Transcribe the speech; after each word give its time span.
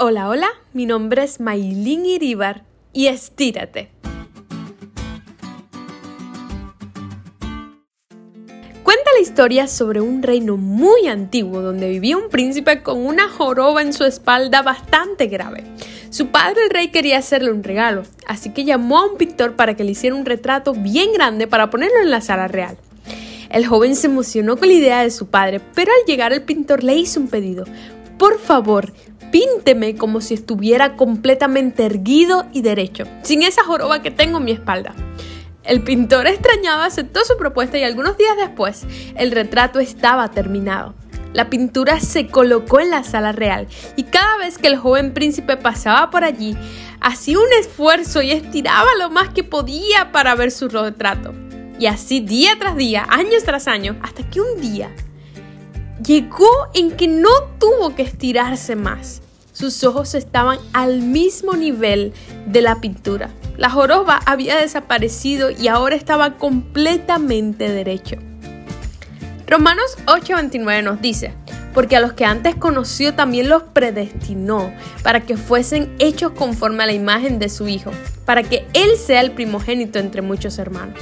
Hola, 0.00 0.28
hola, 0.28 0.48
mi 0.74 0.86
nombre 0.86 1.24
es 1.24 1.40
Maylin 1.40 2.06
Iribar 2.06 2.62
y 2.92 3.08
estírate. 3.08 3.90
Cuenta 8.84 9.10
la 9.12 9.20
historia 9.20 9.66
sobre 9.66 10.00
un 10.00 10.22
reino 10.22 10.56
muy 10.56 11.08
antiguo 11.08 11.62
donde 11.62 11.88
vivía 11.88 12.16
un 12.16 12.28
príncipe 12.30 12.84
con 12.84 13.04
una 13.04 13.28
joroba 13.28 13.82
en 13.82 13.92
su 13.92 14.04
espalda 14.04 14.62
bastante 14.62 15.26
grave. 15.26 15.64
Su 16.10 16.28
padre 16.28 16.66
el 16.66 16.70
rey 16.70 16.92
quería 16.92 17.18
hacerle 17.18 17.50
un 17.50 17.64
regalo, 17.64 18.04
así 18.28 18.50
que 18.50 18.64
llamó 18.64 19.00
a 19.00 19.10
un 19.10 19.16
pintor 19.16 19.56
para 19.56 19.74
que 19.74 19.82
le 19.82 19.90
hiciera 19.90 20.14
un 20.14 20.26
retrato 20.26 20.74
bien 20.74 21.12
grande 21.12 21.48
para 21.48 21.70
ponerlo 21.70 21.98
en 21.98 22.12
la 22.12 22.20
sala 22.20 22.46
real. 22.46 22.78
El 23.50 23.66
joven 23.66 23.96
se 23.96 24.06
emocionó 24.06 24.58
con 24.58 24.68
la 24.68 24.74
idea 24.74 25.02
de 25.02 25.10
su 25.10 25.26
padre, 25.26 25.60
pero 25.74 25.90
al 25.90 26.06
llegar 26.06 26.32
el 26.32 26.44
pintor 26.44 26.84
le 26.84 26.94
hizo 26.94 27.18
un 27.18 27.26
pedido. 27.26 27.64
Por 28.16 28.38
favor, 28.38 28.92
pínteme 29.30 29.96
como 29.96 30.20
si 30.20 30.34
estuviera 30.34 30.96
completamente 30.96 31.84
erguido 31.84 32.46
y 32.52 32.62
derecho, 32.62 33.04
sin 33.22 33.42
esa 33.42 33.64
joroba 33.64 34.02
que 34.02 34.10
tengo 34.10 34.38
en 34.38 34.44
mi 34.44 34.52
espalda. 34.52 34.94
El 35.64 35.82
pintor 35.82 36.26
extrañado 36.26 36.82
aceptó 36.82 37.20
su 37.24 37.36
propuesta 37.36 37.76
y 37.78 37.82
algunos 37.82 38.16
días 38.16 38.36
después 38.36 38.86
el 39.16 39.32
retrato 39.32 39.80
estaba 39.80 40.30
terminado. 40.30 40.94
La 41.34 41.50
pintura 41.50 42.00
se 42.00 42.28
colocó 42.28 42.80
en 42.80 42.90
la 42.90 43.04
sala 43.04 43.32
real 43.32 43.68
y 43.94 44.04
cada 44.04 44.38
vez 44.38 44.56
que 44.56 44.68
el 44.68 44.78
joven 44.78 45.12
príncipe 45.12 45.58
pasaba 45.58 46.10
por 46.10 46.24
allí, 46.24 46.56
hacía 47.00 47.38
un 47.38 47.52
esfuerzo 47.60 48.22
y 48.22 48.30
estiraba 48.30 48.88
lo 48.98 49.10
más 49.10 49.28
que 49.28 49.44
podía 49.44 50.10
para 50.10 50.34
ver 50.34 50.50
su 50.50 50.68
retrato. 50.68 51.34
Y 51.78 51.86
así 51.86 52.20
día 52.20 52.52
tras 52.58 52.74
día, 52.74 53.06
años 53.08 53.44
tras 53.44 53.68
años, 53.68 53.96
hasta 54.02 54.28
que 54.28 54.40
un 54.40 54.60
día 54.60 54.90
llegó 56.04 56.50
en 56.74 56.92
que 56.92 57.08
no 57.08 57.30
tuvo 57.58 57.94
que 57.94 58.02
estirarse 58.02 58.76
más. 58.76 59.22
Sus 59.52 59.82
ojos 59.82 60.14
estaban 60.14 60.58
al 60.72 61.00
mismo 61.00 61.54
nivel 61.54 62.12
de 62.46 62.62
la 62.62 62.80
pintura. 62.80 63.30
La 63.56 63.70
joroba 63.70 64.20
había 64.24 64.56
desaparecido 64.56 65.50
y 65.50 65.66
ahora 65.66 65.96
estaba 65.96 66.36
completamente 66.36 67.68
derecho. 67.68 68.16
Romanos 69.48 69.96
8:29 70.06 70.84
nos 70.84 71.00
dice, 71.00 71.34
porque 71.74 71.96
a 71.96 72.00
los 72.00 72.12
que 72.12 72.24
antes 72.24 72.54
conoció 72.54 73.14
también 73.14 73.48
los 73.48 73.62
predestinó 73.62 74.72
para 75.02 75.20
que 75.20 75.36
fuesen 75.36 75.94
hechos 75.98 76.32
conforme 76.32 76.84
a 76.84 76.86
la 76.86 76.92
imagen 76.92 77.38
de 77.38 77.48
su 77.48 77.66
Hijo, 77.66 77.90
para 78.24 78.42
que 78.42 78.66
Él 78.74 78.96
sea 78.96 79.20
el 79.20 79.32
primogénito 79.32 79.98
entre 79.98 80.22
muchos 80.22 80.58
hermanos. 80.58 81.00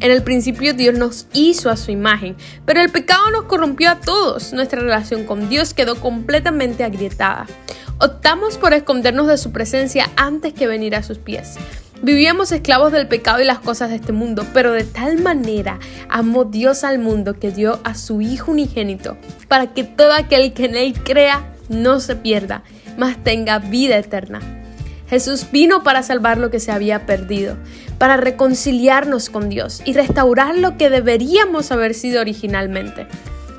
En 0.00 0.10
el 0.10 0.22
principio 0.22 0.74
Dios 0.74 0.96
nos 0.96 1.26
hizo 1.32 1.70
a 1.70 1.76
su 1.76 1.90
imagen, 1.90 2.36
pero 2.64 2.80
el 2.80 2.90
pecado 2.90 3.30
nos 3.30 3.44
corrompió 3.44 3.90
a 3.90 4.00
todos. 4.00 4.52
Nuestra 4.52 4.80
relación 4.80 5.24
con 5.24 5.48
Dios 5.48 5.74
quedó 5.74 5.96
completamente 5.96 6.84
agrietada. 6.84 7.46
Optamos 7.98 8.58
por 8.58 8.74
escondernos 8.74 9.26
de 9.26 9.38
su 9.38 9.52
presencia 9.52 10.10
antes 10.16 10.52
que 10.52 10.66
venir 10.66 10.94
a 10.94 11.02
sus 11.02 11.18
pies. 11.18 11.56
Vivíamos 12.02 12.52
esclavos 12.52 12.92
del 12.92 13.08
pecado 13.08 13.40
y 13.40 13.44
las 13.44 13.58
cosas 13.58 13.88
de 13.88 13.96
este 13.96 14.12
mundo, 14.12 14.44
pero 14.52 14.72
de 14.72 14.84
tal 14.84 15.18
manera 15.22 15.78
amó 16.10 16.44
Dios 16.44 16.84
al 16.84 16.98
mundo 16.98 17.38
que 17.38 17.50
dio 17.50 17.80
a 17.84 17.94
su 17.94 18.20
Hijo 18.20 18.52
unigénito, 18.52 19.16
para 19.48 19.72
que 19.72 19.84
todo 19.84 20.12
aquel 20.12 20.52
que 20.52 20.66
en 20.66 20.76
Él 20.76 20.94
crea 21.02 21.54
no 21.70 22.00
se 22.00 22.14
pierda, 22.14 22.62
mas 22.98 23.16
tenga 23.24 23.58
vida 23.58 23.96
eterna. 23.96 24.55
Jesús 25.08 25.46
vino 25.52 25.82
para 25.82 26.02
salvar 26.02 26.38
lo 26.38 26.50
que 26.50 26.60
se 26.60 26.72
había 26.72 27.06
perdido, 27.06 27.56
para 27.98 28.16
reconciliarnos 28.16 29.30
con 29.30 29.48
Dios 29.48 29.82
y 29.84 29.92
restaurar 29.92 30.56
lo 30.56 30.76
que 30.76 30.90
deberíamos 30.90 31.70
haber 31.72 31.94
sido 31.94 32.20
originalmente. 32.20 33.06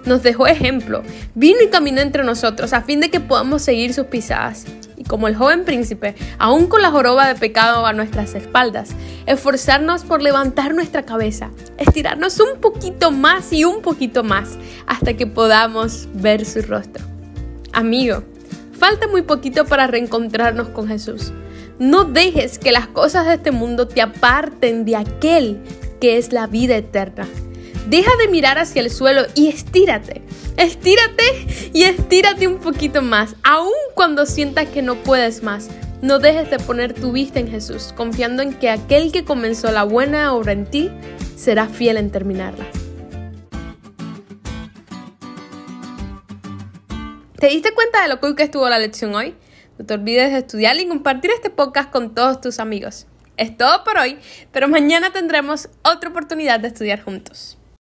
Nos 0.06 0.24
dejó 0.24 0.48
ejemplo, 0.48 1.04
vino 1.36 1.58
y 1.62 1.68
caminó 1.68 2.00
entre 2.02 2.24
nosotros 2.24 2.72
a 2.72 2.82
fin 2.82 3.02
de 3.02 3.10
que 3.10 3.20
podamos 3.20 3.62
seguir 3.62 3.94
sus 3.94 4.06
pisadas. 4.06 4.66
Y 4.96 5.04
como 5.04 5.28
el 5.28 5.36
joven 5.36 5.66
príncipe, 5.66 6.16
aún 6.40 6.68
con 6.68 6.82
la 6.82 6.92
joroba 6.92 7.28
de 7.28 7.36
pecado 7.36 7.86
a 7.86 7.94
nuestras 7.94 8.34
espaldas, 8.34 8.92
esforzarnos 9.26 10.04
por 10.04 10.22
levantar 10.22 10.74
nuestra 10.74 11.04
cabeza, 11.04 11.52
estirarnos 11.78 12.40
un 12.40 12.60
poquito 12.62 13.12
más 13.12 13.52
y 13.52 13.66
un 13.66 13.82
poquito 13.82 14.24
más 14.24 14.58
hasta 14.88 15.14
que 15.14 15.28
podamos 15.28 16.08
ver 16.14 16.46
su 16.46 16.62
rostro. 16.62 17.06
Amigo, 17.74 18.24
Falta 18.78 19.08
muy 19.08 19.24
poquito 19.24 19.66
para 19.66 19.88
reencontrarnos 19.88 20.70
con 20.70 20.88
Jesús. 20.88 21.32
No 21.80 22.06
dejes 22.06 22.60
que 22.60 22.72
las 22.72 22.88
cosas 22.88 23.26
de 23.26 23.36
este 23.36 23.52
mundo 23.52 23.88
te 23.88 24.02
aparten 24.02 24.86
de 24.86 24.96
aquel 24.96 25.62
que 26.00 26.18
es 26.18 26.32
la 26.32 26.48
vida 26.48 26.76
eterna. 26.78 27.28
Deja 27.90 28.12
de 28.20 28.28
mirar 28.28 28.60
hacia 28.60 28.82
el 28.82 28.92
suelo 28.92 29.24
y 29.34 29.48
estírate. 29.48 30.22
Estírate 30.58 31.24
y 31.74 31.84
estírate 31.84 32.48
un 32.48 32.58
poquito 32.58 33.02
más, 33.02 33.36
aun 33.44 33.72
cuando 33.96 34.26
sientas 34.26 34.68
que 34.68 34.82
no 34.82 34.96
puedes 34.96 35.44
más. 35.44 35.70
No 36.02 36.20
dejes 36.20 36.50
de 36.50 36.60
poner 36.60 36.94
tu 36.94 37.12
vista 37.12 37.40
en 37.40 37.50
Jesús, 37.50 37.94
confiando 37.96 38.44
en 38.44 38.54
que 38.54 38.70
aquel 38.70 39.12
que 39.12 39.24
comenzó 39.24 39.72
la 39.72 39.84
buena 39.84 40.34
obra 40.34 40.52
en 40.52 40.66
ti 40.66 40.92
será 41.36 41.68
fiel 41.68 41.98
en 41.98 42.12
terminarla. 42.12 42.66
¿Te 47.40 47.50
diste 47.50 47.72
cuenta 47.72 48.02
de 48.02 48.08
lo 48.08 48.20
cool 48.20 48.36
que 48.36 48.42
estuvo 48.42 48.68
la 48.68 48.80
lección 48.80 49.14
hoy? 49.14 49.36
No 49.78 49.86
te 49.86 49.94
olvides 49.94 50.32
de 50.32 50.40
estudiar 50.40 50.76
y 50.78 50.88
compartir 50.88 51.30
este 51.30 51.52
podcast 51.52 51.92
con 51.92 52.16
todos 52.16 52.42
tus 52.42 52.60
amigos. 52.60 53.06
Es 53.38 53.56
todo 53.56 53.84
por 53.84 54.00
hoy, 54.00 54.18
pero 54.52 54.68
mañana 54.68 55.12
tendremos 55.12 55.70
otra 55.84 56.10
oportunidad 56.10 56.60
de 56.60 56.70
estudiar 56.70 57.04
juntos. 57.04 57.60